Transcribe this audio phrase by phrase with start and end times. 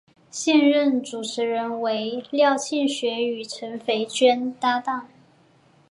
[0.31, 5.07] 现任主持人为廖庆学与陈斐娟搭档。